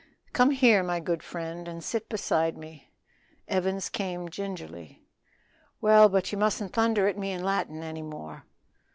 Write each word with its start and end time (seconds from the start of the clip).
"Come 0.33 0.49
here, 0.49 0.81
my 0.81 0.99
good 0.99 1.21
friend, 1.21 1.67
and 1.67 1.83
sit 1.83 2.09
beside 2.09 2.57
me." 2.57 2.89
Evans 3.47 3.87
came 3.87 4.29
gingerly. 4.29 5.03
"Well, 5.79 6.09
but 6.09 6.31
ye 6.31 6.39
mustn't 6.39 6.73
thunder 6.73 7.07
at 7.07 7.19
me 7.19 7.31
in 7.31 7.43
Latin 7.43 7.83
any 7.83 8.01
more." 8.01 8.43